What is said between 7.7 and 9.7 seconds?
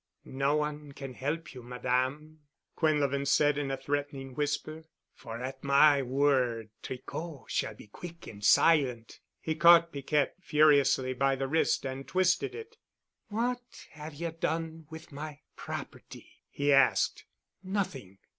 be quick and silent." He